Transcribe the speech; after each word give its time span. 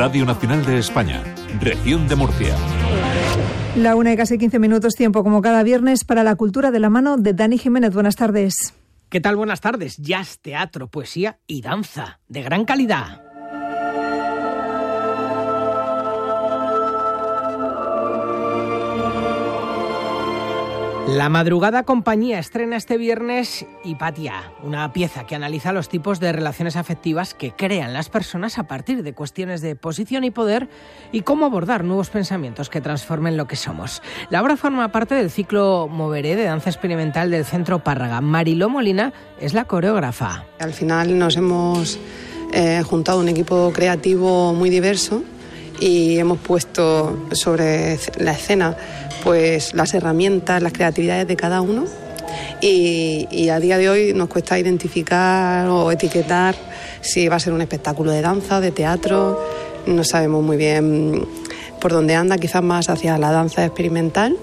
Radio 0.00 0.24
Nacional 0.24 0.64
de 0.64 0.78
España, 0.78 1.22
región 1.60 2.08
de 2.08 2.16
Murcia. 2.16 2.56
La 3.76 3.96
una 3.96 4.14
y 4.14 4.16
casi 4.16 4.38
15 4.38 4.58
minutos 4.58 4.94
tiempo, 4.94 5.22
como 5.22 5.42
cada 5.42 5.62
viernes, 5.62 6.04
para 6.06 6.24
la 6.24 6.36
cultura 6.36 6.70
de 6.70 6.80
la 6.80 6.88
mano 6.88 7.18
de 7.18 7.34
Dani 7.34 7.58
Jiménez. 7.58 7.92
Buenas 7.92 8.16
tardes. 8.16 8.54
¿Qué 9.10 9.20
tal? 9.20 9.36
Buenas 9.36 9.60
tardes. 9.60 9.98
Jazz, 9.98 10.38
teatro, 10.40 10.88
poesía 10.88 11.38
y 11.46 11.60
danza 11.60 12.18
de 12.28 12.40
gran 12.40 12.64
calidad. 12.64 13.29
La 21.10 21.28
madrugada 21.28 21.82
compañía 21.82 22.38
estrena 22.38 22.76
este 22.76 22.96
viernes 22.96 23.66
Hipatia, 23.82 24.52
una 24.62 24.92
pieza 24.92 25.26
que 25.26 25.34
analiza 25.34 25.72
los 25.72 25.88
tipos 25.88 26.20
de 26.20 26.30
relaciones 26.30 26.76
afectivas 26.76 27.34
que 27.34 27.50
crean 27.50 27.92
las 27.92 28.08
personas 28.08 28.58
a 28.58 28.68
partir 28.68 29.02
de 29.02 29.12
cuestiones 29.12 29.60
de 29.60 29.74
posición 29.74 30.22
y 30.22 30.30
poder 30.30 30.68
y 31.10 31.22
cómo 31.22 31.46
abordar 31.46 31.82
nuevos 31.82 32.10
pensamientos 32.10 32.70
que 32.70 32.80
transformen 32.80 33.36
lo 33.36 33.48
que 33.48 33.56
somos. 33.56 34.02
La 34.30 34.40
obra 34.40 34.56
forma 34.56 34.92
parte 34.92 35.16
del 35.16 35.32
ciclo 35.32 35.88
Moveré 35.88 36.36
de 36.36 36.44
danza 36.44 36.70
experimental 36.70 37.32
del 37.32 37.44
Centro 37.44 37.82
Párraga. 37.82 38.20
Mariló 38.20 38.68
Molina 38.68 39.12
es 39.40 39.52
la 39.52 39.64
coreógrafa. 39.64 40.44
Al 40.60 40.72
final 40.72 41.18
nos 41.18 41.36
hemos 41.36 41.98
eh, 42.52 42.84
juntado 42.86 43.18
un 43.18 43.28
equipo 43.28 43.72
creativo 43.74 44.54
muy 44.54 44.70
diverso 44.70 45.24
y 45.80 46.18
hemos 46.18 46.38
puesto 46.38 47.26
sobre 47.32 47.98
la 48.18 48.32
escena 48.32 48.76
pues 49.24 49.74
las 49.74 49.94
herramientas, 49.94 50.62
las 50.62 50.72
creatividades 50.72 51.26
de 51.26 51.36
cada 51.36 51.60
uno. 51.60 51.84
Y, 52.60 53.48
a 53.48 53.58
día 53.58 53.78
de 53.78 53.88
hoy 53.88 54.12
nos 54.14 54.28
cuesta 54.28 54.58
identificar 54.58 55.66
o 55.68 55.90
etiquetar 55.90 56.54
si 57.00 57.26
va 57.26 57.36
a 57.36 57.40
ser 57.40 57.52
un 57.52 57.62
espectáculo 57.62 58.12
de 58.12 58.20
danza, 58.20 58.60
de 58.60 58.70
teatro, 58.70 59.42
no 59.86 60.04
sabemos 60.04 60.44
muy 60.44 60.56
bien 60.56 61.26
por 61.80 61.92
dónde 61.92 62.14
anda, 62.14 62.36
quizás 62.36 62.62
más 62.62 62.90
hacia 62.90 63.16
la 63.16 63.32
danza 63.32 63.64
experimental, 63.64 64.36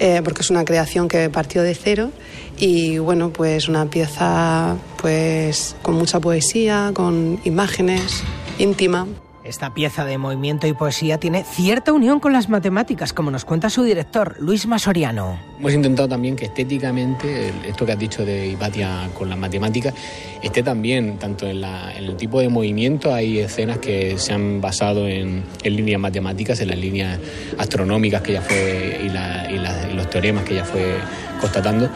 eh, 0.00 0.20
porque 0.24 0.42
es 0.42 0.50
una 0.50 0.64
creación 0.64 1.06
que 1.06 1.30
partió 1.30 1.62
de 1.62 1.74
cero. 1.74 2.10
Y 2.58 2.98
bueno, 2.98 3.30
pues 3.30 3.68
una 3.68 3.86
pieza 3.86 4.76
pues 5.00 5.76
con 5.82 5.94
mucha 5.94 6.18
poesía, 6.18 6.90
con 6.92 7.38
imágenes, 7.44 8.22
íntima. 8.58 9.06
Esta 9.46 9.72
pieza 9.72 10.04
de 10.04 10.18
movimiento 10.18 10.66
y 10.66 10.72
poesía 10.72 11.18
tiene 11.18 11.44
cierta 11.44 11.92
unión 11.92 12.18
con 12.18 12.32
las 12.32 12.48
matemáticas, 12.48 13.12
como 13.12 13.30
nos 13.30 13.44
cuenta 13.44 13.70
su 13.70 13.84
director, 13.84 14.34
Luis 14.40 14.66
Masoriano. 14.66 15.38
Hemos 15.60 15.72
intentado 15.72 16.08
también 16.08 16.34
que 16.34 16.46
estéticamente, 16.46 17.52
esto 17.64 17.86
que 17.86 17.92
has 17.92 17.98
dicho 17.98 18.24
de 18.24 18.48
Hipatia 18.48 19.08
con 19.14 19.28
las 19.28 19.38
matemáticas, 19.38 19.94
esté 20.42 20.64
también, 20.64 21.18
tanto 21.18 21.46
en, 21.46 21.62
el 21.62 22.16
tipo 22.16 22.40
de 22.40 22.48
movimiento, 22.48 23.14
hay 23.14 23.38
escenas 23.38 23.78
que 23.78 24.18
se 24.18 24.32
han 24.32 24.60
basado 24.60 25.06
en, 25.06 25.44
líneas 25.62 26.00
matemáticas, 26.00 26.60
en 26.60 26.68
las 26.68 26.78
líneas 26.78 27.20
astronómicas 27.56 28.22
que 28.22 28.32
ya 28.32 28.42
fue 28.42 29.00
y, 29.04 29.94
los 29.94 30.10
teoremas 30.10 30.42
que 30.42 30.56
ya 30.56 30.64
fue 30.64 30.96
constatando. 31.40 31.88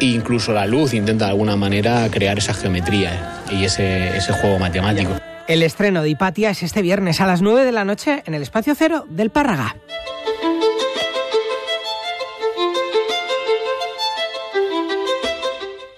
E 0.00 0.06
incluso 0.06 0.54
la 0.54 0.64
luz 0.64 0.94
intenta 0.94 1.26
de 1.26 1.32
alguna 1.32 1.56
manera 1.56 2.08
crear 2.10 2.38
esa 2.38 2.54
geometría 2.54 3.42
y 3.52 3.64
ese, 3.64 4.16
ese 4.16 4.32
juego 4.32 4.58
matemático. 4.58 5.10
El 5.48 5.62
estreno 5.62 6.02
de 6.02 6.08
Hipatia 6.08 6.50
es 6.50 6.64
este 6.64 6.82
viernes 6.82 7.20
a 7.20 7.26
las 7.26 7.40
9 7.40 7.64
de 7.64 7.70
la 7.70 7.84
noche 7.84 8.24
en 8.26 8.34
el 8.34 8.42
Espacio 8.42 8.74
Cero 8.74 9.04
del 9.08 9.30
Párraga. 9.30 9.76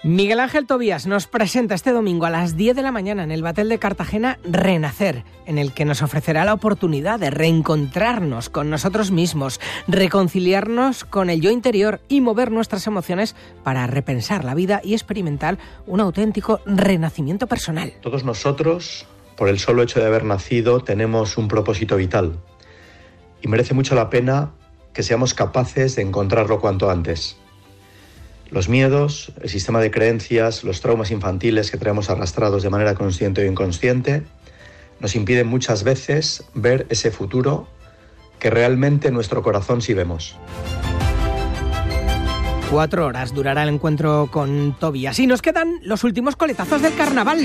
Miguel 0.02 0.40
Ángel 0.40 0.66
Tobías 0.66 1.06
nos 1.06 1.26
presenta 1.26 1.74
este 1.74 1.92
domingo 1.92 2.26
a 2.26 2.30
las 2.30 2.56
10 2.56 2.76
de 2.76 2.82
la 2.82 2.92
mañana 2.92 3.24
en 3.24 3.30
el 3.30 3.42
Batel 3.42 3.70
de 3.70 3.78
Cartagena 3.78 4.38
Renacer, 4.44 5.24
en 5.46 5.56
el 5.56 5.72
que 5.72 5.86
nos 5.86 6.02
ofrecerá 6.02 6.44
la 6.44 6.54
oportunidad 6.54 7.18
de 7.18 7.30
reencontrarnos 7.30 8.50
con 8.50 8.68
nosotros 8.68 9.10
mismos, 9.10 9.60
reconciliarnos 9.86 11.04
con 11.04 11.30
el 11.30 11.40
yo 11.40 11.50
interior 11.50 12.00
y 12.08 12.20
mover 12.20 12.50
nuestras 12.50 12.86
emociones 12.86 13.34
para 13.64 13.86
repensar 13.86 14.44
la 14.44 14.54
vida 14.54 14.82
y 14.84 14.92
experimentar 14.92 15.56
un 15.86 16.00
auténtico 16.00 16.60
renacimiento 16.66 17.46
personal. 17.46 17.94
Todos 18.02 18.24
nosotros 18.24 19.06
por 19.38 19.48
el 19.48 19.60
solo 19.60 19.84
hecho 19.84 20.00
de 20.00 20.06
haber 20.06 20.24
nacido, 20.24 20.80
tenemos 20.80 21.38
un 21.38 21.46
propósito 21.46 21.94
vital. 21.94 22.40
Y 23.40 23.46
merece 23.46 23.72
mucho 23.72 23.94
la 23.94 24.10
pena 24.10 24.50
que 24.92 25.04
seamos 25.04 25.32
capaces 25.32 25.94
de 25.94 26.02
encontrarlo 26.02 26.60
cuanto 26.60 26.90
antes. 26.90 27.36
Los 28.50 28.68
miedos, 28.68 29.32
el 29.40 29.48
sistema 29.48 29.80
de 29.80 29.92
creencias, 29.92 30.64
los 30.64 30.80
traumas 30.80 31.12
infantiles 31.12 31.70
que 31.70 31.78
traemos 31.78 32.10
arrastrados 32.10 32.64
de 32.64 32.70
manera 32.70 32.96
consciente 32.96 33.42
o 33.42 33.44
inconsciente, 33.44 34.24
nos 34.98 35.14
impiden 35.14 35.46
muchas 35.46 35.84
veces 35.84 36.44
ver 36.54 36.86
ese 36.88 37.12
futuro 37.12 37.68
que 38.40 38.50
realmente 38.50 39.12
nuestro 39.12 39.44
corazón 39.44 39.82
sí 39.82 39.94
vemos. 39.94 40.36
Cuatro 42.72 43.06
horas 43.06 43.32
durará 43.32 43.62
el 43.62 43.68
encuentro 43.68 44.28
con 44.32 44.76
Tobias 44.80 45.16
y 45.20 45.28
nos 45.28 45.42
quedan 45.42 45.78
los 45.82 46.02
últimos 46.02 46.34
coletazos 46.34 46.82
del 46.82 46.94
carnaval. 46.96 47.38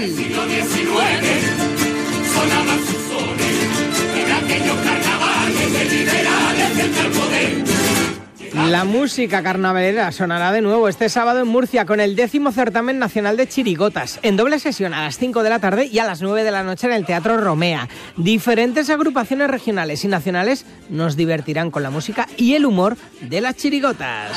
La 8.73 8.85
música 8.85 9.43
carnavalera 9.43 10.11
sonará 10.11 10.51
de 10.51 10.61
nuevo 10.61 10.87
este 10.87 11.09
sábado 11.09 11.41
en 11.41 11.47
Murcia 11.47 11.85
con 11.85 11.99
el 11.99 12.15
décimo 12.15 12.51
certamen 12.51 12.97
nacional 12.97 13.37
de 13.37 13.47
chirigotas, 13.47 14.19
en 14.23 14.35
doble 14.35 14.57
sesión 14.57 14.93
a 14.93 15.03
las 15.03 15.17
5 15.17 15.43
de 15.43 15.49
la 15.49 15.59
tarde 15.59 15.85
y 15.85 15.99
a 15.99 16.05
las 16.05 16.21
9 16.21 16.43
de 16.43 16.51
la 16.51 16.63
noche 16.63 16.87
en 16.87 16.93
el 16.93 17.05
Teatro 17.05 17.37
Romea. 17.37 17.87
Diferentes 18.17 18.89
agrupaciones 18.89 19.49
regionales 19.49 20.03
y 20.05 20.07
nacionales 20.07 20.65
nos 20.89 21.15
divertirán 21.15 21.71
con 21.71 21.83
la 21.83 21.89
música 21.89 22.27
y 22.37 22.55
el 22.55 22.65
humor 22.65 22.97
de 23.21 23.41
las 23.41 23.57
chirigotas. 23.57 24.31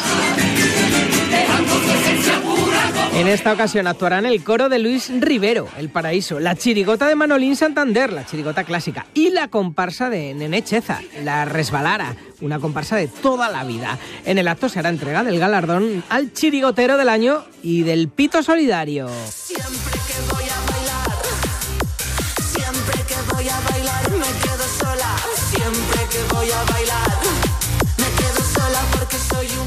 En 3.17 3.29
esta 3.29 3.51
ocasión 3.55 3.87
actuarán 3.87 4.27
el 4.27 4.45
coro 4.45 4.69
de 4.69 4.79
Luis 4.79 5.11
Rivero, 5.21 5.67
El 5.79 5.89
Paraíso, 5.89 6.39
la 6.39 6.55
chirigota 6.55 7.09
de 7.09 7.15
Manolín 7.15 7.57
Santander, 7.57 8.13
la 8.13 8.27
chirigota 8.27 8.65
clásica, 8.65 9.07
y 9.15 9.31
la 9.31 9.49
comparsa 9.49 10.11
de 10.11 10.35
Nene 10.35 10.63
Cheza, 10.63 11.01
la 11.25 11.47
Resbalara, 11.47 12.15
una 12.43 12.59
comparsa 12.59 12.95
de 12.97 13.09
toda 13.09 13.49
la 13.51 13.65
vida. 13.65 13.99
En 14.27 14.37
el 14.37 14.47
acto 14.49 14.69
se 14.69 14.81
hará 14.81 14.91
entrega 14.91 15.25
del 15.25 15.39
galardón 15.39 16.05
al 16.11 16.35
chirigotero 16.35 16.99
del 16.99 17.09
año 17.09 17.43
y 17.63 17.85
del 17.85 18.09
pito 18.09 18.43
solidario. 18.43 19.09
Siempre 19.31 19.99
que 20.07 20.35
voy 20.35 20.45
a 20.45 20.61
bailar, 20.71 21.17
siempre 22.39 23.03
que 23.09 23.35
voy 23.35 23.49
a 23.49 23.61
bailar, 23.71 24.11
me 24.11 24.27
quedo 24.43 24.67
sola, 24.79 25.17
siempre 25.51 26.01
que 26.11 26.35
voy 26.35 26.51
a 26.51 26.63
bailar, 26.71 27.19
me 27.97 28.11
quedo 28.19 28.45
sola 28.45 28.81
porque 28.93 29.17
soy 29.17 29.47
una 29.59 29.66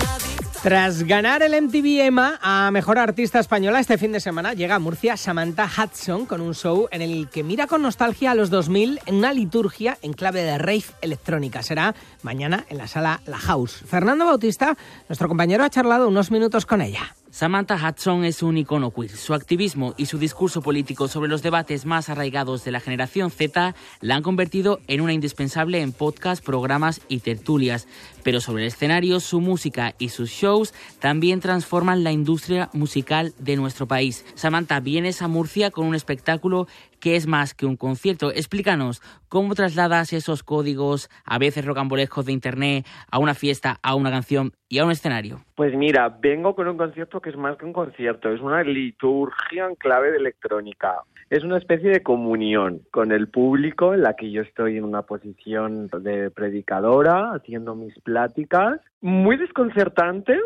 tras 0.64 1.04
ganar 1.04 1.42
el 1.42 1.60
MTV 1.62 2.02
EMA 2.02 2.40
a 2.42 2.70
Mejor 2.72 2.98
Artista 2.98 3.40
Española 3.40 3.80
este 3.80 3.98
fin 3.98 4.12
de 4.12 4.20
semana, 4.20 4.54
llega 4.54 4.76
a 4.76 4.80
Murcia 4.80 5.16
Samantha 5.16 5.66
Hudson 5.66 6.26
con 6.26 6.42
un 6.42 6.54
show 6.54 6.88
en 6.92 7.02
el 7.02 7.30
que 7.30 7.44
mira 7.44 7.68
con 7.68 7.82
nostalgia 7.82 8.32
a 8.32 8.36
los 8.36 8.50
2000 8.50 9.00
en 9.06 9.16
una 9.16 9.32
liturgia 9.32 9.98
en 10.02 10.12
clave 10.12 10.44
de 10.44 10.58
rave 10.58 10.84
electrónica. 11.02 11.64
Será 11.64 11.96
mañana 12.24 12.66
en 12.70 12.78
la 12.78 12.88
sala 12.88 13.22
La 13.26 13.38
House. 13.38 13.84
Fernando 13.88 14.26
Bautista, 14.26 14.78
nuestro 15.08 15.30
compañero, 15.30 15.64
ha 15.64 15.70
charlado 15.70 16.08
unos 16.08 16.30
minutos 16.30 16.66
con 16.66 16.82
ella. 16.82 17.16
Samantha 17.32 17.76
Hudson 17.76 18.26
es 18.26 18.42
un 18.42 18.58
icono 18.58 18.92
queer. 18.92 19.12
Su 19.12 19.36
activismo 19.36 19.94
y 19.98 20.08
su 20.08 20.18
discurso 20.18 20.64
político 20.64 21.08
sobre 21.08 21.30
los 21.30 21.44
debates 21.44 21.86
más 21.86 22.10
arraigados 22.10 22.64
de 22.64 22.72
la 22.72 22.80
generación 22.80 23.30
Z 23.30 23.76
la 24.02 24.16
han 24.16 24.24
convertido 24.24 24.80
en 24.88 25.02
una 25.02 25.14
indispensable 25.14 25.82
en 25.82 25.92
podcast, 25.92 26.44
programas 26.44 27.02
y 27.08 27.20
tertulias. 27.20 27.88
Pero 28.24 28.42
sobre 28.42 28.64
el 28.64 28.70
escenario, 28.70 29.20
su 29.20 29.42
música 29.42 29.94
y 30.00 30.10
sus 30.10 30.32
shows 30.32 30.74
también 31.00 31.40
transforman 31.40 32.04
la 32.04 32.12
industria 32.12 32.70
musical 32.74 33.34
de 33.38 33.58
nuestro 33.58 33.88
país. 33.88 34.26
Samantha, 34.34 34.80
vienes 34.80 35.22
a 35.22 35.28
Murcia 35.28 35.70
con 35.70 35.86
un 35.86 35.94
espectáculo 35.94 36.68
que 37.00 37.16
es 37.16 37.28
más 37.28 37.54
que 37.54 37.66
un 37.66 37.78
concierto. 37.78 38.32
Explícanos 38.32 39.02
cómo 39.28 39.56
trasladas 39.56 40.14
esos 40.14 40.44
códigos, 40.44 41.10
a 41.26 41.40
veces 41.40 41.66
rocambolescos 41.66 42.26
de 42.26 42.34
Internet, 42.34 42.86
a 43.12 43.20
una 43.20 43.34
fiesta, 43.34 43.80
a 43.82 43.96
una 43.96 44.12
canción 44.12 44.52
y 44.68 44.80
a 44.80 44.86
un 44.86 44.92
escenario. 44.92 45.40
Pues 45.56 45.76
mira, 45.76 46.10
vengo 46.10 46.56
con 46.56 46.68
un 46.68 46.78
concierto 46.78 47.22
que 47.22 47.30
es 47.30 47.38
más 47.38 47.58
que 47.58 47.66
un 47.66 47.74
concierto, 47.74 48.32
es 48.32 48.42
una 48.42 48.64
liturgia 48.64 49.66
en 49.66 49.76
clave 49.76 50.12
de 50.12 50.18
electrónica. 50.18 51.04
Es 51.30 51.44
una 51.44 51.58
especie 51.58 51.92
de 51.92 52.02
comunión 52.02 52.82
con 52.90 53.12
el 53.12 53.28
público 53.28 53.94
en 53.94 54.02
la 54.02 54.16
que 54.16 54.32
yo 54.32 54.42
estoy 54.42 54.78
en 54.78 54.84
una 54.84 55.04
posición 55.04 55.88
de 55.88 56.32
predicadora, 56.32 57.34
haciendo 57.34 57.76
mis 57.76 57.94
pláticas. 58.00 58.82
Muy 59.02 59.38
desconcertante, 59.38 60.40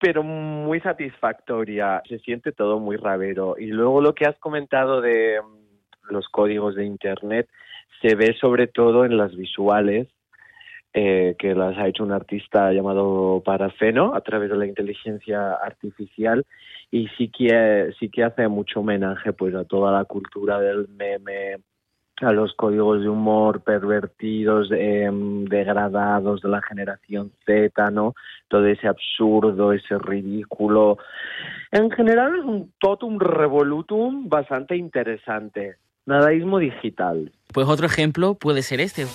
pero 0.00 0.24
muy 0.24 0.80
satisfactoria. 0.80 2.02
Se 2.08 2.18
siente 2.18 2.50
todo 2.50 2.80
muy 2.80 2.96
ravero. 2.96 3.54
Y 3.56 3.66
luego 3.66 4.00
lo 4.00 4.14
que 4.16 4.26
has 4.26 4.36
comentado 4.38 5.00
de 5.00 5.38
los 6.10 6.28
códigos 6.28 6.74
de 6.74 6.84
Internet 6.84 7.48
se 8.02 8.14
ve 8.14 8.36
sobre 8.40 8.66
todo 8.66 9.04
en 9.04 9.16
las 9.16 9.34
visuales 9.34 10.08
eh, 10.92 11.36
que 11.38 11.54
las 11.54 11.76
ha 11.76 11.88
hecho 11.88 12.04
un 12.04 12.12
artista 12.12 12.72
llamado 12.72 13.42
Parafeno 13.44 14.14
a 14.14 14.22
través 14.22 14.50
de 14.50 14.56
la 14.56 14.66
inteligencia 14.66 15.52
artificial 15.52 16.44
y 16.90 17.08
sí 17.18 17.28
que 17.28 17.92
sí 17.98 18.08
que 18.08 18.24
hace 18.24 18.48
mucho 18.48 18.80
homenaje 18.80 19.32
pues 19.32 19.54
a 19.54 19.64
toda 19.64 19.92
la 19.92 20.04
cultura 20.04 20.58
del 20.58 20.88
meme 20.88 21.56
a 22.22 22.32
los 22.32 22.54
códigos 22.54 23.02
de 23.02 23.08
humor 23.08 23.62
pervertidos, 23.62 24.70
em, 24.72 25.44
degradados 25.44 26.40
de 26.40 26.48
la 26.48 26.62
generación 26.62 27.30
Z, 27.44 27.90
¿no? 27.90 28.14
Todo 28.48 28.66
ese 28.66 28.88
absurdo, 28.88 29.72
ese 29.72 29.98
ridículo. 29.98 30.96
En 31.70 31.90
general 31.90 32.36
es 32.36 32.44
un 32.44 32.72
totum 32.80 33.18
revolutum 33.18 34.28
bastante 34.28 34.76
interesante. 34.76 35.76
Nadaísmo 36.06 36.60
digital. 36.60 37.32
Pues 37.52 37.66
otro 37.66 37.86
ejemplo 37.86 38.34
puede 38.34 38.62
ser 38.62 38.80
este. 38.80 39.06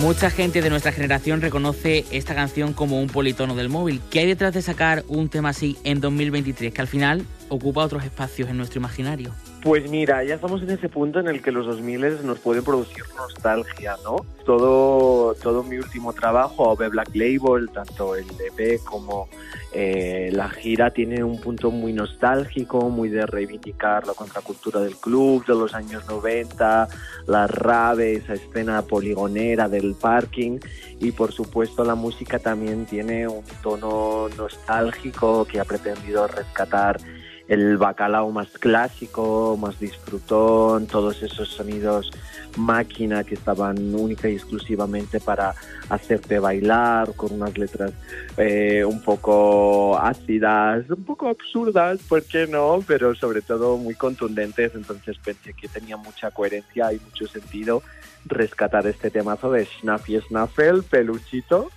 Mucha 0.00 0.30
gente 0.30 0.62
de 0.62 0.70
nuestra 0.70 0.92
generación 0.92 1.42
reconoce 1.42 2.06
esta 2.10 2.34
canción 2.34 2.72
como 2.72 3.00
un 3.00 3.08
politono 3.08 3.54
del 3.54 3.68
móvil. 3.68 4.00
¿Qué 4.10 4.20
hay 4.20 4.26
detrás 4.26 4.54
de 4.54 4.62
sacar 4.62 5.04
un 5.08 5.28
tema 5.28 5.50
así 5.50 5.76
en 5.84 6.00
2023 6.00 6.72
que 6.72 6.80
al 6.80 6.88
final 6.88 7.26
ocupa 7.50 7.84
otros 7.84 8.02
espacios 8.02 8.48
en 8.48 8.56
nuestro 8.56 8.80
imaginario? 8.80 9.32
Pues 9.62 9.88
mira, 9.88 10.24
ya 10.24 10.34
estamos 10.34 10.60
en 10.62 10.70
ese 10.70 10.88
punto 10.88 11.20
en 11.20 11.28
el 11.28 11.40
que 11.40 11.52
los 11.52 11.66
2000 11.66 12.26
nos 12.26 12.40
pueden 12.40 12.64
producir 12.64 13.04
nostalgia, 13.16 13.94
¿no? 14.02 14.16
Todo, 14.44 15.34
todo 15.34 15.62
mi 15.62 15.78
último 15.78 16.12
trabajo, 16.12 16.64
Ove 16.64 16.88
Black 16.88 17.10
Label, 17.14 17.70
tanto 17.70 18.16
el 18.16 18.26
EP 18.40 18.82
como 18.82 19.28
eh, 19.72 20.30
la 20.32 20.50
gira, 20.50 20.90
tiene 20.90 21.22
un 21.22 21.40
punto 21.40 21.70
muy 21.70 21.92
nostálgico, 21.92 22.90
muy 22.90 23.08
de 23.08 23.24
reivindicar 23.24 24.04
la 24.04 24.14
contracultura 24.14 24.80
del 24.80 24.96
club 24.96 25.46
de 25.46 25.54
los 25.54 25.74
años 25.74 26.08
90, 26.08 26.88
la 27.28 27.46
rave, 27.46 28.14
esa 28.14 28.34
escena 28.34 28.82
poligonera 28.82 29.68
del 29.68 29.94
parking 29.94 30.58
y 30.98 31.12
por 31.12 31.30
supuesto 31.30 31.84
la 31.84 31.94
música 31.94 32.40
también 32.40 32.84
tiene 32.84 33.28
un 33.28 33.44
tono 33.62 34.28
nostálgico 34.36 35.44
que 35.44 35.60
ha 35.60 35.64
pretendido 35.64 36.26
rescatar 36.26 36.98
el 37.48 37.76
bacalao 37.76 38.30
más 38.30 38.48
clásico, 38.58 39.56
más 39.60 39.78
disfrutón, 39.78 40.86
todos 40.86 41.22
esos 41.22 41.48
sonidos 41.48 42.10
máquina 42.56 43.24
que 43.24 43.34
estaban 43.34 43.94
única 43.94 44.28
y 44.28 44.34
exclusivamente 44.34 45.20
para 45.20 45.54
hacerte 45.88 46.38
bailar, 46.38 47.14
con 47.14 47.32
unas 47.32 47.56
letras 47.56 47.92
eh, 48.36 48.84
un 48.84 49.02
poco 49.02 49.98
ácidas, 49.98 50.88
un 50.90 51.04
poco 51.04 51.28
absurdas, 51.28 52.00
¿por 52.08 52.22
qué 52.22 52.46
no? 52.46 52.82
Pero 52.86 53.14
sobre 53.14 53.42
todo 53.42 53.76
muy 53.76 53.94
contundentes, 53.94 54.74
entonces 54.74 55.16
pensé 55.18 55.54
que 55.54 55.68
tenía 55.68 55.96
mucha 55.96 56.30
coherencia 56.30 56.92
y 56.92 57.00
mucho 57.00 57.26
sentido 57.26 57.82
rescatar 58.24 58.86
este 58.86 59.10
temazo 59.10 59.50
de 59.50 59.66
Snaffy 59.66 60.20
Snaffel, 60.20 60.82
peluchito, 60.82 61.70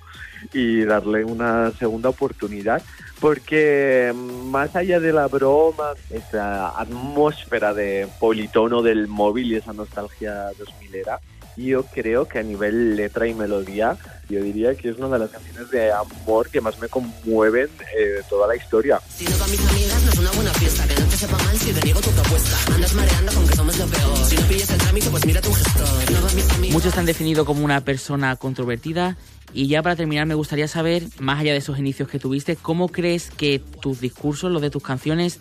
y 0.54 0.84
darle 0.84 1.26
una 1.26 1.72
segunda 1.72 2.10
oportunidad 2.10 2.82
porque 3.20 4.14
más 4.46 4.76
allá 4.76 5.00
de 5.00 5.14
la 5.14 5.28
broma, 5.28 5.94
esa 6.10 6.80
atmósfera 6.80 7.74
de 7.74 8.08
politono 8.20 8.82
del 8.82 9.08
móvil 9.08 9.54
y 9.54 9.56
esa 9.56 9.74
nostalgia 9.74 10.52
2000 10.58 10.96
era, 10.96 11.20
yo 11.58 11.84
creo 11.84 12.28
que 12.28 12.40
a 12.40 12.44
nivel 12.44 12.96
letra 12.96 13.28
y 13.28 13.34
melodía, 13.34 13.98
yo 14.30 14.42
diría 14.42 14.76
que 14.76 14.90
es 14.90 14.98
una 14.98 15.10
de 15.10 15.20
las 15.20 15.30
canciones 15.30 15.70
de 15.72 15.92
amor 15.92 16.50
que 16.50 16.62
más 16.62 16.80
me 16.80 16.88
conmueven 16.88 17.70
eh, 17.98 18.02
de 18.02 18.24
toda 18.24 18.48
la 18.48 18.56
historia. 18.56 19.00
Si 19.10 19.26
no 19.26 19.32
mis 19.48 19.70
amigas, 19.70 20.04
no 20.04 20.12
es 20.12 20.20
una 20.20 20.32
buena 20.32 20.54
fiesta, 20.54 20.88
que 20.88 21.00
no 21.00 21.06
te 21.08 21.18
sepa 21.18 21.38
mal 21.38 21.58
si 21.58 21.72
reniego 21.72 22.02
tu 22.02 22.10
propuesta. 22.12 22.74
Andas 22.74 22.94
mareando 22.94 23.34
con 23.34 23.48
que 23.48 23.56
somos 23.56 23.78
lo 23.78 23.86
peor. 23.88 24.18
Si 24.26 24.36
no 24.36 24.48
pillas 24.48 24.70
el 24.70 24.78
trámite, 24.80 25.10
pues 25.10 25.26
mira 25.26 25.42
tu 25.42 25.54
gestor. 25.54 25.88
No 26.12 26.70
Muchos 26.72 26.94
te 26.94 27.00
han 27.00 27.06
definido 27.06 27.46
como 27.46 27.64
una 27.64 27.82
persona 27.82 28.36
controvertida 28.36 29.16
y 29.54 29.68
ya 29.68 29.82
para 29.82 29.96
terminar, 29.96 30.26
me 30.26 30.36
gustaría 30.36 30.68
saber, 30.68 31.04
más 31.20 31.40
allá 31.40 31.54
de 31.54 31.60
esos 31.60 31.80
inicios 31.80 32.10
que 32.10 32.20
tuviste, 32.20 32.58
¿cómo 32.58 32.90
crees 32.90 33.30
que 33.30 33.62
tus 33.82 34.02
discursos, 34.02 34.52
los 34.52 34.62
de 34.62 34.70
tus 34.70 34.84
canciones, 34.84 35.40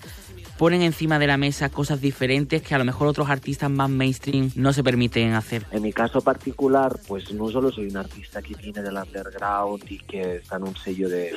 ponen 0.58 0.82
encima 0.82 1.18
de 1.18 1.26
la 1.26 1.36
mesa 1.36 1.68
cosas 1.68 2.00
diferentes 2.00 2.62
que 2.62 2.74
a 2.74 2.78
lo 2.78 2.84
mejor 2.84 3.08
otros 3.08 3.28
artistas 3.30 3.70
más 3.70 3.90
mainstream 3.90 4.50
no 4.54 4.72
se 4.72 4.84
permiten 4.84 5.32
hacer? 5.32 5.66
En 5.70 5.82
mi 5.82 5.92
caso 5.92 6.20
particular, 6.20 6.98
pues 7.06 7.32
no 7.32 7.48
solo 7.50 7.70
soy 7.70 7.88
un 7.88 7.96
artista 7.96 8.40
que 8.42 8.54
viene 8.54 8.82
del 8.82 8.96
underground 8.96 9.84
y 9.88 9.98
que 9.98 10.36
está 10.36 10.56
en 10.56 10.64
un 10.64 10.76
sello 10.76 11.08
de 11.08 11.32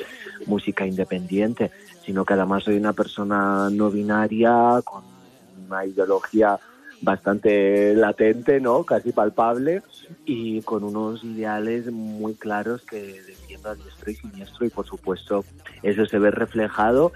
música 0.46 0.86
independiente, 0.86 1.70
sino 2.04 2.24
que 2.24 2.34
además 2.34 2.64
soy 2.64 2.76
una 2.76 2.92
persona 2.92 3.68
no 3.70 3.90
binaria 3.90 4.80
con 4.84 5.02
una 5.66 5.84
ideología 5.84 6.58
bastante 7.00 7.94
latente, 7.94 8.60
¿no? 8.60 8.84
Casi 8.84 9.12
palpable 9.12 9.82
y 10.24 10.62
con 10.62 10.82
unos 10.84 11.22
ideales 11.22 11.90
muy 11.92 12.34
claros 12.34 12.82
que 12.82 13.22
defiendo 13.22 13.70
a 13.70 13.74
diestro 13.74 14.10
y 14.10 14.16
siniestro 14.16 14.66
y 14.66 14.70
por 14.70 14.86
supuesto 14.86 15.44
eso 15.82 16.06
se 16.06 16.18
ve 16.18 16.30
reflejado 16.30 17.12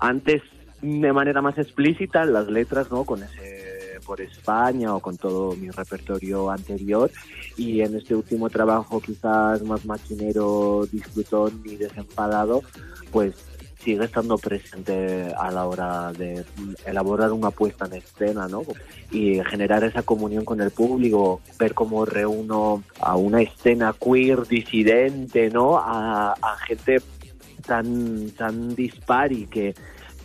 antes 0.00 0.42
de 0.86 1.12
manera 1.12 1.42
más 1.42 1.58
explícita 1.58 2.24
las 2.24 2.48
letras, 2.48 2.90
¿no? 2.90 3.04
Con 3.04 3.22
ese 3.22 3.66
por 4.06 4.20
España 4.20 4.94
o 4.94 5.00
con 5.00 5.16
todo 5.16 5.54
mi 5.56 5.68
repertorio 5.68 6.50
anterior 6.50 7.10
y 7.56 7.80
en 7.80 7.96
este 7.96 8.14
último 8.14 8.48
trabajo 8.48 9.00
quizás 9.00 9.62
más 9.62 9.84
maquinero, 9.84 10.86
disfrutón 10.90 11.60
y 11.64 11.76
desenfadado, 11.76 12.62
pues 13.10 13.34
sigue 13.86 14.04
estando 14.04 14.36
presente 14.36 15.32
a 15.38 15.50
la 15.50 15.66
hora 15.66 16.12
de 16.12 16.44
elaborar 16.86 17.30
una 17.32 17.50
puesta 17.50 17.86
en 17.86 17.94
escena, 17.94 18.48
¿no? 18.48 18.62
Y 19.12 19.40
generar 19.44 19.84
esa 19.84 20.02
comunión 20.02 20.44
con 20.44 20.60
el 20.60 20.72
público, 20.72 21.40
ver 21.58 21.72
cómo 21.72 22.04
reúno 22.04 22.82
a 23.00 23.16
una 23.16 23.42
escena 23.42 23.94
queer 23.94 24.46
disidente, 24.48 25.50
¿no? 25.50 25.78
A, 25.78 26.34
gente 26.66 27.00
tan, 27.64 28.30
tan 28.30 28.74
dispar 28.74 29.30
y 29.30 29.46
que 29.46 29.74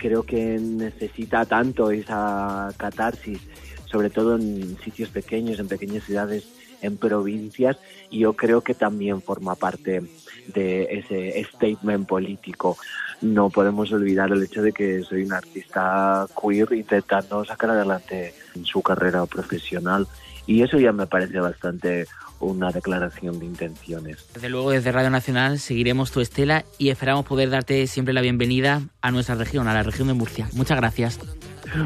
creo 0.02 0.24
que 0.24 0.58
necesita 0.60 1.46
tanto 1.46 1.92
esa 1.92 2.74
catarsis, 2.76 3.40
sobre 3.86 4.10
todo 4.10 4.36
en 4.36 4.76
sitios 4.84 5.10
pequeños, 5.10 5.60
en 5.60 5.68
pequeñas 5.68 6.04
ciudades, 6.06 6.48
en 6.82 6.98
provincias, 6.98 7.78
y 8.10 8.20
yo 8.20 8.34
creo 8.34 8.62
que 8.62 8.74
también 8.74 9.22
forma 9.22 9.54
parte 9.54 10.02
de 10.48 10.84
ese 10.90 11.44
statement 11.54 12.08
político. 12.08 12.78
No 13.22 13.52
podemos 13.52 13.92
olvidar 13.92 14.32
el 14.32 14.42
hecho 14.42 14.64
de 14.64 14.74
que 14.74 15.04
soy 15.04 15.22
un 15.22 15.34
artista 15.34 16.26
queer 16.42 16.74
intentando 16.74 17.46
sacar 17.46 17.70
adelante 17.70 18.34
su 18.64 18.82
carrera 18.82 19.28
profesional 19.28 20.08
y 20.46 20.64
eso 20.64 20.78
ya 20.78 20.92
me 20.92 21.08
parece 21.08 21.40
bastante 21.40 22.08
una 22.40 22.72
declaración 22.72 23.40
de 23.40 23.46
intenciones. 23.46 24.26
Desde 24.34 24.50
luego 24.50 24.72
desde 24.72 24.92
Radio 24.92 25.10
Nacional 25.10 25.60
seguiremos 25.60 26.12
tu 26.12 26.22
estela 26.22 26.66
y 26.78 26.90
esperamos 26.90 27.26
poder 27.26 27.50
darte 27.50 27.86
siempre 27.88 28.14
la 28.14 28.22
bienvenida 28.22 28.82
a 29.02 29.12
nuestra 29.12 29.36
región, 29.36 29.68
a 29.68 29.74
la 29.74 29.84
región 29.84 30.08
de 30.08 30.14
Murcia. 30.14 30.50
Muchas 30.54 30.78
gracias. 30.78 31.20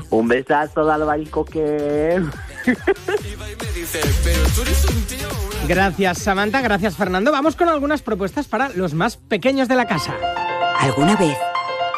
Un 0.10 0.28
besazo 0.28 0.86
de 0.86 0.94
albarico 0.94 1.46
que... 1.46 2.22
Gracias 5.68 6.20
Samantha, 6.20 6.62
gracias 6.62 6.96
Fernando. 6.96 7.32
Vamos 7.32 7.56
con 7.56 7.70
algunas 7.70 8.02
propuestas 8.02 8.48
para 8.48 8.70
los 8.70 8.94
más 8.94 9.18
pequeños 9.18 9.68
de 9.68 9.76
la 9.76 9.86
casa. 9.86 10.14
¿Alguna 10.80 11.16
vez 11.16 11.38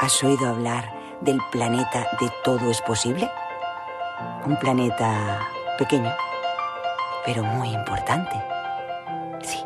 has 0.02 0.24
oído 0.24 0.48
hablar 0.48 0.92
del 1.22 1.40
planeta 1.52 2.08
de 2.20 2.30
todo 2.44 2.70
es 2.70 2.82
posible? 2.82 3.30
Un 4.46 4.58
planeta 4.60 5.48
pequeño, 5.78 6.12
pero 7.28 7.44
muy 7.44 7.68
importante. 7.74 8.42
Sí. 9.42 9.60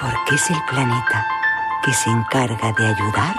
Porque 0.00 0.34
es 0.34 0.50
el 0.50 0.60
planeta 0.68 1.24
que 1.84 1.94
se 1.94 2.10
encarga 2.10 2.72
de 2.72 2.86
ayudar 2.88 3.36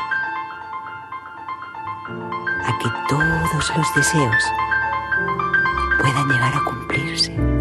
a 2.63 2.77
que 2.79 2.89
todos 3.09 3.77
los 3.77 3.95
deseos 3.95 4.43
puedan 5.99 6.27
llegar 6.29 6.53
a 6.55 6.63
cumplirse. 6.63 7.54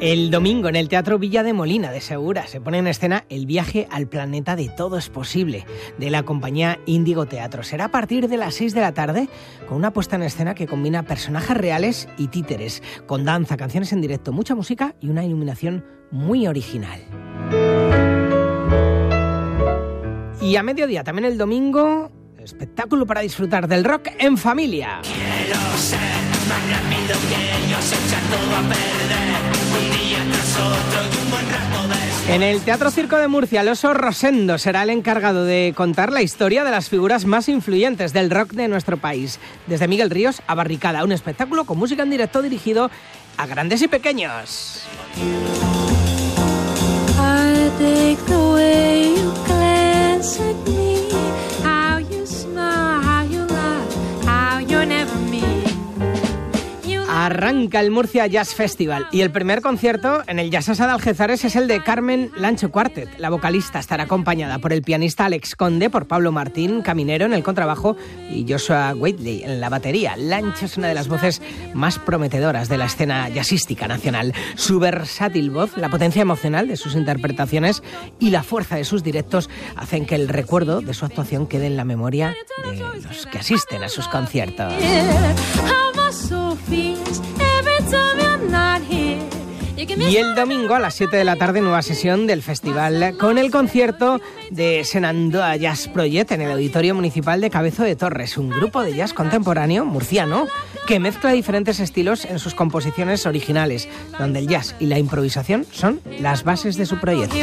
El 0.00 0.30
domingo 0.30 0.70
en 0.70 0.76
el 0.76 0.88
Teatro 0.88 1.18
Villa 1.18 1.42
de 1.42 1.52
Molina 1.52 1.92
de 1.92 2.00
Segura 2.00 2.46
se 2.46 2.58
pone 2.58 2.78
en 2.78 2.86
escena 2.86 3.26
El 3.28 3.44
viaje 3.44 3.86
al 3.90 4.08
planeta 4.08 4.56
de 4.56 4.70
todo 4.70 4.96
es 4.96 5.10
posible 5.10 5.66
de 5.98 6.08
la 6.08 6.22
compañía 6.22 6.78
Índigo 6.86 7.26
Teatro. 7.26 7.62
Será 7.62 7.84
a 7.84 7.90
partir 7.90 8.26
de 8.26 8.38
las 8.38 8.54
6 8.54 8.72
de 8.72 8.80
la 8.80 8.94
tarde 8.94 9.28
con 9.68 9.76
una 9.76 9.92
puesta 9.92 10.16
en 10.16 10.22
escena 10.22 10.54
que 10.54 10.66
combina 10.66 11.02
personajes 11.02 11.54
reales 11.54 12.08
y 12.16 12.28
títeres, 12.28 12.82
con 13.06 13.26
danza, 13.26 13.58
canciones 13.58 13.92
en 13.92 14.00
directo, 14.00 14.32
mucha 14.32 14.54
música 14.54 14.94
y 15.02 15.10
una 15.10 15.22
iluminación 15.22 15.84
muy 16.10 16.46
original. 16.46 17.00
Y 20.40 20.56
a 20.56 20.62
mediodía, 20.62 21.04
también 21.04 21.26
el 21.26 21.36
domingo, 21.36 22.10
espectáculo 22.50 23.06
para 23.06 23.20
disfrutar 23.20 23.68
del 23.68 23.84
rock 23.84 24.08
en 24.18 24.36
familia. 24.36 25.00
Quiero 25.02 25.60
ser 25.78 26.00
más 26.48 26.62
rápido 26.68 27.14
que. 27.28 27.60
En 32.28 32.42
el 32.42 32.60
Teatro 32.60 32.90
Circo 32.90 33.16
de 33.16 33.26
Murcia, 33.26 33.62
el 33.62 33.68
oso 33.68 33.92
Rosendo 33.92 34.56
será 34.58 34.84
el 34.84 34.90
encargado 34.90 35.44
de 35.44 35.72
contar 35.76 36.12
la 36.12 36.22
historia 36.22 36.62
de 36.62 36.70
las 36.70 36.88
figuras 36.88 37.24
más 37.24 37.48
influyentes 37.48 38.12
del 38.12 38.30
rock 38.30 38.52
de 38.52 38.68
nuestro 38.68 38.96
país. 38.98 39.40
Desde 39.66 39.88
Miguel 39.88 40.10
Ríos 40.10 40.40
a 40.46 40.54
Barricada, 40.54 41.02
un 41.02 41.10
espectáculo 41.10 41.64
con 41.64 41.78
música 41.78 42.04
en 42.04 42.10
directo 42.10 42.40
dirigido 42.40 42.88
a 43.36 43.46
grandes 43.46 43.82
y 43.82 43.88
pequeños. 43.88 44.82
Arranca 57.30 57.78
el 57.78 57.92
Murcia 57.92 58.26
Jazz 58.26 58.56
Festival 58.56 59.06
y 59.12 59.20
el 59.20 59.30
primer 59.30 59.62
concierto 59.62 60.24
en 60.26 60.40
el 60.40 60.50
Jazz 60.50 60.70
Asad 60.70 60.90
Algezares 60.90 61.44
es 61.44 61.54
el 61.54 61.68
de 61.68 61.80
Carmen 61.80 62.32
Lancho 62.36 62.72
Quartet. 62.72 63.20
La 63.20 63.30
vocalista 63.30 63.78
estará 63.78 64.02
acompañada 64.02 64.58
por 64.58 64.72
el 64.72 64.82
pianista 64.82 65.26
Alex 65.26 65.54
Conde, 65.54 65.90
por 65.90 66.08
Pablo 66.08 66.32
Martín 66.32 66.82
Caminero 66.82 67.26
en 67.26 67.32
el 67.32 67.44
contrabajo 67.44 67.96
y 68.32 68.44
Joshua 68.48 68.94
Waitley 68.96 69.44
en 69.44 69.60
la 69.60 69.68
batería. 69.68 70.16
Lancho 70.16 70.64
es 70.64 70.76
una 70.76 70.88
de 70.88 70.94
las 70.94 71.06
voces 71.06 71.40
más 71.72 72.00
prometedoras 72.00 72.68
de 72.68 72.78
la 72.78 72.86
escena 72.86 73.28
jazzística 73.28 73.86
nacional. 73.86 74.34
Su 74.56 74.80
versátil 74.80 75.50
voz, 75.50 75.76
la 75.76 75.88
potencia 75.88 76.22
emocional 76.22 76.66
de 76.66 76.76
sus 76.76 76.96
interpretaciones 76.96 77.84
y 78.18 78.30
la 78.30 78.42
fuerza 78.42 78.74
de 78.74 78.82
sus 78.82 79.04
directos 79.04 79.48
hacen 79.76 80.04
que 80.04 80.16
el 80.16 80.28
recuerdo 80.28 80.80
de 80.80 80.94
su 80.94 81.04
actuación 81.04 81.46
quede 81.46 81.68
en 81.68 81.76
la 81.76 81.84
memoria 81.84 82.34
de 82.64 82.76
los 83.06 83.26
que 83.26 83.38
asisten 83.38 83.84
a 83.84 83.88
sus 83.88 84.08
conciertos. 84.08 84.74
Y 89.96 90.16
el 90.16 90.34
domingo 90.34 90.74
a 90.74 90.80
las 90.80 90.94
7 90.94 91.16
de 91.16 91.24
la 91.24 91.36
tarde, 91.36 91.60
nueva 91.60 91.82
sesión 91.82 92.26
del 92.26 92.42
festival 92.42 93.16
con 93.18 93.38
el 93.38 93.50
concierto 93.50 94.20
de 94.50 94.82
Senandoa 94.84 95.56
Jazz 95.56 95.88
Project 95.88 96.32
en 96.32 96.42
el 96.42 96.50
Auditorio 96.50 96.94
Municipal 96.94 97.40
de 97.40 97.48
Cabezo 97.48 97.84
de 97.84 97.96
Torres, 97.96 98.36
un 98.36 98.50
grupo 98.50 98.82
de 98.82 98.94
jazz 98.94 99.14
contemporáneo 99.14 99.84
murciano 99.84 100.48
que 100.86 100.98
mezcla 100.98 101.30
diferentes 101.30 101.78
estilos 101.80 102.24
en 102.24 102.38
sus 102.38 102.54
composiciones 102.54 103.24
originales, 103.24 103.88
donde 104.18 104.40
el 104.40 104.48
jazz 104.48 104.74
y 104.80 104.86
la 104.86 104.98
improvisación 104.98 105.64
son 105.70 106.00
las 106.18 106.44
bases 106.44 106.76
de 106.76 106.86
su 106.86 106.98
proyecto. 106.98 107.36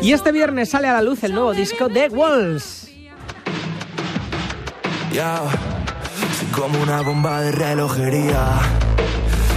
Y 0.00 0.12
este 0.12 0.32
viernes 0.32 0.70
sale 0.70 0.88
a 0.88 0.92
la 0.92 1.02
luz 1.02 1.24
el 1.24 1.34
nuevo 1.34 1.52
disco 1.52 1.88
de 1.88 2.08
Walls. 2.08 2.93
Como 6.50 6.82
una 6.82 7.02
bomba 7.02 7.40
de 7.40 7.52
relojería. 7.52 8.58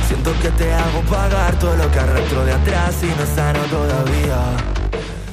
Siento 0.08 0.32
que 0.40 0.50
te 0.52 0.72
hago 0.72 1.02
pagar 1.10 1.58
todo 1.58 1.76
lo 1.76 1.92
que 1.92 1.98
arrastro 1.98 2.46
de 2.46 2.54
atrás 2.54 3.04
y 3.04 3.08
no 3.08 3.26
sano 3.26 3.60
todavía. 3.66 4.38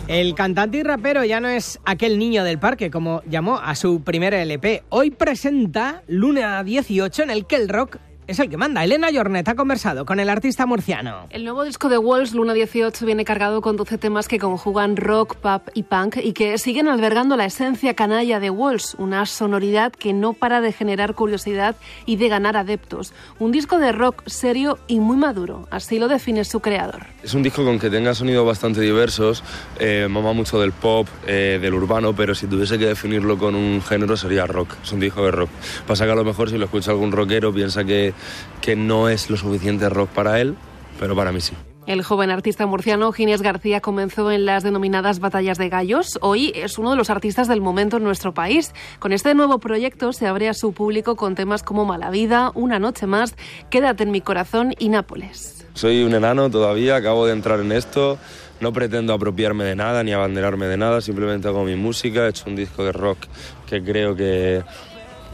El 0.09 0.35
cantante 0.35 0.79
y 0.79 0.83
rapero 0.83 1.25
ya 1.25 1.41
no 1.41 1.49
es 1.49 1.79
aquel 1.85 2.19
niño 2.19 2.43
del 2.43 2.59
parque, 2.59 2.91
como 2.91 3.23
llamó 3.29 3.59
a 3.59 3.75
su 3.75 4.03
primer 4.03 4.33
LP. 4.33 4.85
Hoy 4.89 5.11
presenta 5.11 6.03
Luna 6.07 6.63
18 6.65 7.23
en 7.25 7.31
el 7.31 7.47
que 7.47 7.57
el 7.57 7.69
rock 7.69 7.99
es 8.27 8.39
el 8.39 8.49
que 8.49 8.57
manda. 8.57 8.85
Elena 8.85 9.09
Jornet 9.13 9.49
ha 9.49 9.55
conversado 9.55 10.05
con 10.07 10.21
el 10.21 10.29
artista 10.29 10.67
murciano. 10.67 11.27
El 11.31 11.45
nuevo 11.45 11.65
disco 11.65 11.89
de 11.89 11.99
Walls, 11.99 12.33
Luna 12.33 12.55
18, 12.55 13.05
viene 13.05 13.25
cargado 13.25 13.61
con 13.61 13.77
12 13.77 13.99
temas 13.99 14.29
que 14.29 14.39
conjugan 14.39 14.97
rock, 14.97 15.37
pop 15.37 15.69
y 15.75 15.85
punk 15.85 16.17
y 16.23 16.33
que 16.33 16.59
siguen 16.59 16.89
albergando 16.89 17.37
la 17.37 17.47
esencia 17.47 17.95
canalla 17.95 18.41
de 18.41 18.51
Walls, 18.51 18.95
una 18.99 19.27
sonoridad 19.27 19.93
que 19.93 20.13
no 20.13 20.33
para 20.33 20.61
de 20.61 20.73
generar 20.73 21.15
curiosidad 21.15 21.77
y 22.07 22.17
de 22.17 22.29
ganar 22.29 22.57
adeptos. 22.57 23.13
Un 23.39 23.53
disco 23.53 23.79
de 23.79 23.93
rock 23.93 24.23
serio 24.27 24.79
y 24.87 25.01
muy 25.01 25.17
maduro, 25.17 25.69
así 25.71 25.99
lo 25.99 26.09
define 26.09 26.45
su 26.45 26.61
creador. 26.61 27.07
Es 27.23 27.35
un 27.35 27.43
disco 27.43 27.65
con 27.65 27.79
que 27.79 27.91
tenga 27.91 28.15
sonidos 28.15 28.47
bastante 28.47 28.81
diversos, 28.81 29.43
eh, 29.79 30.07
mama 30.11 30.33
mucho 30.33 30.59
del 30.61 30.73
pop, 30.73 31.09
eh, 31.27 31.59
del 31.61 31.75
urbano, 31.75 32.15
pero 32.15 32.35
si 32.35 32.47
tuviese 32.47 32.79
que 32.79 32.87
definirlo 32.87 33.39
con 33.39 33.55
un 33.55 33.83
género 33.83 34.17
sería 34.17 34.47
rock. 34.47 34.75
Es 34.83 34.93
un 34.93 35.01
disco 35.01 35.25
de 35.25 35.31
rock. 35.31 35.51
Pasa 35.87 36.07
que 36.07 36.13
a 36.13 36.15
lo 36.15 36.25
mejor 36.25 36.51
si 36.51 36.59
lo 36.59 36.65
escucha 36.65 36.91
algún 36.91 37.13
rockero 37.13 37.53
piensa 37.53 37.85
que 37.85 38.14
que 38.61 38.77
no 38.77 39.09
es 39.09 39.31
lo 39.31 39.37
suficiente 39.37 39.89
rock 39.89 40.11
para 40.11 40.41
él, 40.41 40.57
pero 40.99 41.15
para 41.15 41.33
mí 41.33 41.41
sí. 41.41 41.55
El 41.87 42.03
joven 42.03 42.31
artista 42.31 42.65
murciano 42.65 43.13
Ginés 43.13 43.43
García 43.43 43.83
comenzó 43.83 44.31
en 44.31 44.47
las 44.47 44.63
denominadas 44.63 45.21
batallas 45.21 45.59
de 45.59 45.69
gallos. 45.69 46.19
Hoy 46.23 46.51
es 46.55 46.79
uno 46.79 46.93
de 46.93 46.97
los 46.97 47.11
artistas 47.11 47.47
del 47.47 47.61
momento 47.61 47.99
en 47.99 48.05
nuestro 48.05 48.33
país. 48.33 48.73
Con 48.99 49.13
este 49.13 49.35
nuevo 49.35 49.59
proyecto 49.59 50.15
se 50.15 50.27
abre 50.27 50.49
a 50.49 50.55
su 50.55 50.73
público 50.73 51.15
con 51.15 51.35
temas 51.35 51.63
como 51.63 51.85
Mala 51.85 52.09
Vida, 52.09 52.53
Una 52.55 52.79
Noche 52.79 53.07
Más, 53.07 53.37
Quédate 53.69 54.05
en 54.05 54.13
mi 54.13 54.23
corazón 54.23 54.75
y 54.79 54.89
Nápoles. 54.89 55.67
Soy 55.75 56.05
un 56.05 56.15
enano 56.15 56.49
todavía, 56.49 56.97
acabo 56.97 57.27
de 57.27 57.35
entrar 57.35 57.61
en 57.61 57.73
esto. 57.73 58.19
No 58.61 58.73
pretendo 58.73 59.13
apropiarme 59.13 59.65
de 59.65 59.77
nada 59.77 60.03
ni 60.03 60.13
abanderarme 60.13 60.67
de 60.67 60.79
nada, 60.79 61.03
simplemente 61.03 61.49
hago 61.49 61.65
mi 61.65 61.77
música. 61.77 62.25
He 62.25 62.31
hecho 62.31 62.45
un 62.47 62.57
disco 62.57 62.83
de 62.83 62.93
rock 62.93 63.19
que 63.67 63.83
creo 63.83 64.17
que 64.17 64.63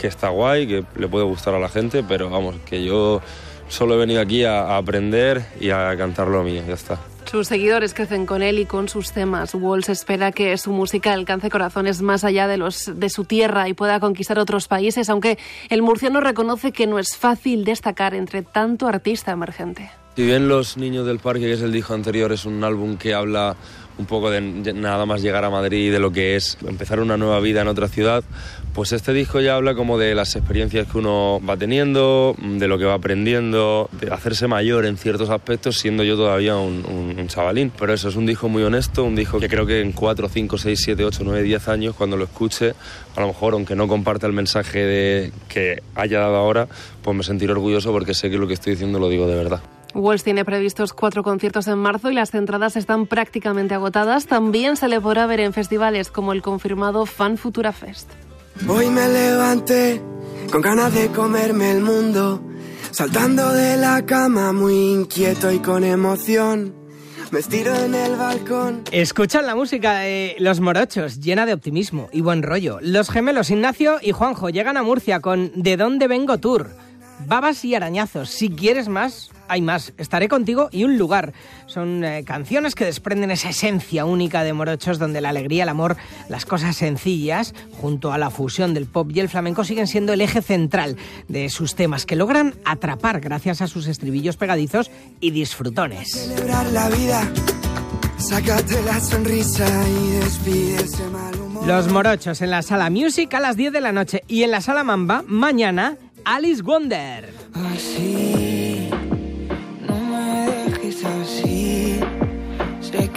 que 0.01 0.07
está 0.07 0.31
guay, 0.31 0.67
que 0.67 0.85
le 0.97 1.09
puede 1.09 1.27
gustar 1.27 1.55
a 1.55 1.59
la 1.59 1.69
gente, 1.69 2.03
pero 2.03 2.31
vamos, 2.31 2.57
que 2.65 2.83
yo 2.83 3.21
solo 3.69 3.95
he 3.95 3.99
venido 3.99 4.23
aquí 4.23 4.45
a, 4.45 4.79
aprender 4.79 5.45
y 5.61 5.71
a 5.71 5.95
cantar 5.97 6.29
lo 6.29 6.43
mío, 6.43 6.63
ya 6.67 6.73
está. 6.73 6.99
Sus 7.31 7.47
seguidores 7.47 7.93
crecen 7.93 8.27
con 8.27 8.43
él 8.43 8.59
y 8.59 8.65
con 8.65 8.89
sus 8.89 9.13
temas. 9.13 9.55
Walls 9.55 9.89
espera 9.91 10.33
que 10.33 10.57
su 10.57 10.73
música 10.73 11.13
alcance 11.13 11.51
corazones 11.51 12.01
más 12.01 12.25
allá 12.25 12.49
de 12.49 12.57
los 12.57 12.91
de 12.99 13.09
su 13.11 13.25
tierra 13.25 13.69
y 13.69 13.75
pueda 13.75 14.01
conquistar 14.01 14.39
otros 14.39 14.67
países, 14.67 15.09
aunque 15.11 15.39
el 15.69 15.83
murciano 15.83 16.21
reconoce 16.21 16.73
que 16.73 16.87
no 16.87 16.99
es 16.99 17.17
fácil 17.17 17.65
destacar 17.65 18.15
entre 18.15 18.43
tanto 18.43 18.89
artista 18.89 19.31
emergente. 19.31 19.91
Si 20.17 20.25
bien 20.25 20.49
Los 20.49 20.77
Niños 20.77 21.07
del 21.07 21.21
Parque, 21.21 21.43
que 21.43 21.53
es 21.53 21.63
el 21.63 21.73
disco 21.73 21.95
anterior, 21.95 22.33
es 22.33 22.45
un 22.47 22.65
álbum 22.65 22.97
que 22.97 23.15
habla 23.15 23.55
un 24.01 24.07
poco 24.07 24.31
de 24.31 24.41
nada 24.41 25.05
más 25.07 25.23
llegar 25.23 25.45
a 25.45 25.51
Madrid, 25.51 25.93
de 25.93 25.99
lo 25.99 26.11
que 26.11 26.35
es 26.35 26.57
empezar 26.67 27.01
una 27.01 27.17
nueva 27.17 27.39
vida 27.41 27.61
en 27.61 27.69
otra 27.69 27.87
ciudad, 27.87 28.25
pues 28.75 28.93
este 28.93 29.13
disco 29.13 29.41
ya 29.41 29.57
habla 29.57 29.75
como 29.75 29.99
de 29.99 30.15
las 30.15 30.35
experiencias 30.37 30.87
que 30.91 30.99
uno 30.99 31.41
va 31.47 31.57
teniendo, 31.57 32.35
de 32.39 32.67
lo 32.67 32.79
que 32.79 32.85
va 32.85 32.95
aprendiendo, 32.95 33.91
de 33.93 34.13
hacerse 34.13 34.47
mayor 34.47 34.87
en 34.87 34.97
ciertos 34.97 35.29
aspectos, 35.29 35.79
siendo 35.79 36.03
yo 36.03 36.17
todavía 36.17 36.57
un, 36.57 36.81
chavalín. 37.29 37.71
Pero 37.79 37.93
eso 37.93 38.09
es 38.09 38.17
un 38.17 38.27
disco 38.27 38.49
muy 38.49 38.63
honesto, 38.63 39.05
un 39.05 39.15
disco 39.15 39.39
que 39.39 39.49
creo 39.49 39.67
que 39.67 39.81
en 39.81 39.93
4, 39.93 40.29
5, 40.29 40.59
6, 40.59 40.81
7, 40.83 41.05
8, 41.05 41.21
9, 41.25 41.43
10 41.43 41.69
años, 41.69 41.95
cuando 41.95 42.17
lo 42.17 42.25
escuche, 42.25 42.75
a 43.17 43.21
lo 43.21 43.27
mejor, 43.27 43.55
aunque 43.55 43.77
no 43.77 43.87
comparta 43.87 44.27
el 44.27 44.33
mensaje 44.33 45.31
que 45.49 45.83
haya 45.95 46.21
dado 46.21 46.37
ahora, 46.37 46.69
pues 47.03 47.17
me 47.17 47.23
sentiré 47.23 47.53
orgulloso 47.53 47.93
porque 47.93 48.15
sé 48.15 48.31
que 48.31 48.39
lo 48.39 48.47
que 48.47 48.55
estoy 48.55 48.73
diciendo 48.73 48.99
lo 48.99 49.09
digo 49.09 49.27
de 49.27 49.37
verdad. 49.37 49.61
Walls 49.95 50.25
tiene 50.25 50.45
previstos 50.45 50.93
cuatro 50.93 51.23
conciertos 51.23 51.67
en 51.69 51.79
marzo 51.79 52.11
y 52.11 52.15
las 52.15 52.35
entradas 52.35 52.77
están 52.77 53.07
prácticamente 53.07 53.75
agotadas. 53.75 54.27
También 54.27 54.77
se 54.77 54.89
le 54.89 55.01
podrá 55.01 55.27
ver 55.27 55.41
en 55.41 55.53
festivales 55.53 56.11
como 56.11 56.33
el 56.33 56.43
confirmado 56.43 57.07
Fan 57.07 57.37
Futura 57.37 57.73
Fest. 57.73 58.11
Hoy 58.69 58.91
me 58.91 59.09
levanté 59.09 60.03
con 60.51 60.61
ganas 60.61 60.93
de 60.93 61.09
comerme 61.09 61.71
el 61.73 61.81
mundo, 61.81 62.43
saltando 62.91 63.53
de 63.53 63.77
la 63.77 64.05
cama 64.05 64.53
muy 64.53 64.75
inquieto 64.93 65.51
y 65.51 65.61
con 65.61 65.85
emoción. 65.85 66.75
Me 67.31 67.39
estiro 67.39 67.73
en 67.77 67.95
el 67.95 68.17
balcón. 68.17 68.83
Escuchan 68.91 69.47
la 69.47 69.55
música 69.55 70.01
de 70.01 70.35
Los 70.41 70.59
Morochos, 70.59 71.21
llena 71.21 71.47
de 71.47 71.53
optimismo 71.53 72.09
y 72.13 72.23
buen 72.23 72.43
rollo. 72.43 72.79
Los 72.83 73.09
gemelos 73.09 73.51
Ignacio 73.51 73.99
y 74.03 74.11
Juanjo 74.11 74.51
llegan 74.51 74.77
a 74.77 74.83
Murcia 74.83 75.21
con 75.21 75.53
De 75.55 75.77
dónde 75.77 76.09
vengo 76.09 76.39
tour. 76.39 76.71
Babas 77.27 77.65
y 77.65 77.75
arañazos. 77.75 78.31
Si 78.31 78.51
quieres 78.51 78.89
más, 78.89 79.31
hay 79.49 79.63
más. 79.63 79.93
Estaré 79.99 80.29
contigo 80.29 80.69
y 80.73 80.85
un 80.85 80.97
lugar. 80.97 81.33
Son 81.67 82.05
eh, 82.05 82.25
canciones 82.25 82.75
que 82.75 82.85
desprenden 82.85 83.31
esa 83.31 83.51
esencia 83.51 84.05
única 84.05 84.45
de 84.45 84.53
Morochos, 84.53 84.99
donde 84.99 85.21
la 85.21 85.31
alegría, 85.31 85.65
el 85.65 85.69
amor, 85.69 85.97
las 86.29 86.47
cosas 86.47 86.77
sencillas, 86.77 87.55
junto 87.81 88.13
a 88.13 88.19
la 88.19 88.31
fusión 88.31 88.75
del 88.75 88.87
pop 88.87 89.11
y 89.13 89.21
el 89.21 89.29
flamenco, 89.29 89.65
siguen 89.65 89.87
siendo 89.87 90.13
el 90.13 90.21
eje 90.21 90.43
central 90.43 90.97
de 91.29 91.49
sus 91.51 91.75
temas, 91.75 92.07
que 92.07 92.17
logran 92.17 92.55
atrapar 92.65 93.21
gracias 93.21 93.61
a 93.61 93.67
sus 93.67 93.87
estribillos 93.87 94.37
pegadizos 94.37 94.91
y 95.21 95.31
disfrutones. 95.31 96.13
Celebrar 96.13 96.67
la 96.73 96.89
vida. 96.89 97.33
Sácate 98.19 98.83
la 98.83 99.01
sonrisa 99.01 99.67
y 99.89 100.11
despídese 100.13 101.07
mal 101.09 101.35
humor. 101.41 101.67
Los 101.67 101.91
Morochos 101.91 102.43
en 102.43 102.51
la 102.51 102.63
sala 102.63 102.91
Music 102.91 103.33
a 103.35 103.41
las 103.41 103.57
10 103.57 103.73
de 103.73 103.81
la 103.81 103.93
noche 103.93 104.23
y 104.29 104.43
en 104.43 104.51
la 104.51 104.61
sala 104.61 104.85
Mamba 104.85 105.25
mañana 105.27 105.97
Alice 106.25 106.63
Wonder. 106.63 107.33
Así 107.55 108.41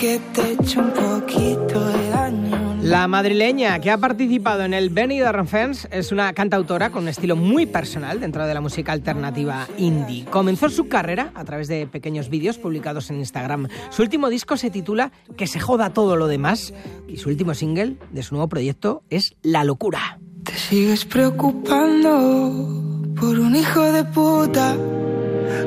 que 0.04 0.20
te 0.34 0.58
un 0.80 0.92
poquito 0.92 1.86
de 1.88 2.10
daño. 2.10 2.78
La 2.82 3.08
madrileña 3.08 3.80
que 3.80 3.90
ha 3.90 3.98
participado 3.98 4.66
en 4.66 4.74
el 4.74 4.90
Benidorm 4.90 5.48
Fans 5.48 5.88
es 5.92 6.12
una 6.12 6.34
cantautora 6.34 6.90
con 6.90 7.04
un 7.04 7.10
estilo 7.10 7.38
muy 7.38 7.66
personal 7.66 8.20
dentro 8.20 8.46
de 8.46 8.54
la 8.54 8.60
música 8.60 8.92
alternativa 8.92 9.66
indie. 9.78 10.26
Comenzó 10.26 10.68
su 10.68 10.90
carrera 10.90 11.32
a 11.36 11.46
través 11.46 11.70
de 11.70 11.88
pequeños 11.88 12.28
vídeos 12.28 12.58
publicados 12.58 13.10
en 13.12 13.20
Instagram. 13.20 13.70
Su 13.92 14.02
último 14.02 14.30
disco 14.30 14.58
se 14.58 14.70
titula 14.70 15.14
Que 15.38 15.48
se 15.48 15.62
joda 15.62 15.94
todo 15.94 16.18
lo 16.18 16.28
demás 16.28 16.74
y 17.08 17.16
su 17.16 17.30
último 17.30 17.54
single 17.54 17.96
de 18.12 18.24
su 18.24 18.36
nuevo 18.36 18.50
proyecto 18.50 19.04
es 19.10 19.38
La 19.42 19.64
locura. 19.64 20.20
Te 20.44 20.54
sigues 20.56 21.06
preocupando 21.06 22.93
por 23.20 23.40
un 23.40 23.56
hijo 23.56 23.82
de 23.92 24.04
puta. 24.06 24.76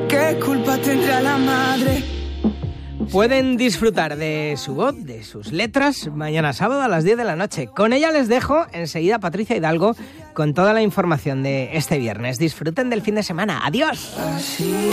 ¿Qué 0.09 0.39
culpa 0.43 0.77
tendrá 0.77 1.21
la 1.21 1.37
madre? 1.37 2.17
pueden 3.11 3.57
disfrutar 3.57 4.17
de 4.17 4.55
su 4.57 4.75
voz, 4.75 4.95
de 5.05 5.23
sus 5.23 5.51
letras, 5.51 6.09
mañana 6.13 6.53
sábado 6.53 6.81
a 6.81 6.87
las 6.87 7.03
10 7.03 7.17
de 7.17 7.23
la 7.23 7.35
noche. 7.35 7.67
Con 7.67 7.93
ella 7.93 8.11
les 8.11 8.27
dejo 8.27 8.65
enseguida 8.73 9.19
Patricia 9.19 9.55
Hidalgo 9.55 9.95
con 10.33 10.53
toda 10.53 10.73
la 10.73 10.81
información 10.81 11.43
de 11.43 11.77
este 11.77 11.97
viernes. 11.97 12.37
Disfruten 12.37 12.89
del 12.89 13.01
fin 13.01 13.15
de 13.15 13.23
semana. 13.23 13.61
Adiós. 13.65 14.15
Así, 14.35 14.91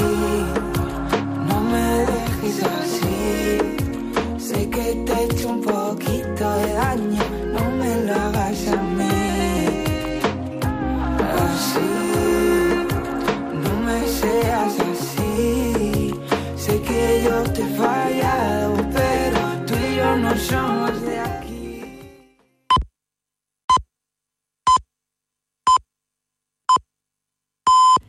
no 1.49 1.61
me 1.61 1.99
dejes 1.99 2.62
así. 2.62 3.58
Sé 4.38 4.70
que 4.70 5.02
te 5.04 5.12
he 5.12 5.25
hecho 5.25 5.49
un 5.49 5.61
poquito 5.61 6.56
de 6.58 6.73
daño, 6.73 7.24